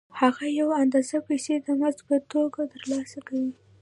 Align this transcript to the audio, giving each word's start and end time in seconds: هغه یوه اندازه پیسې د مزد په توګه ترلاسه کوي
هغه 0.19 0.45
یوه 0.59 0.75
اندازه 0.83 1.17
پیسې 1.27 1.55
د 1.59 1.67
مزد 1.79 1.99
په 2.09 2.15
توګه 2.31 2.61
ترلاسه 2.73 3.19
کوي 3.27 3.51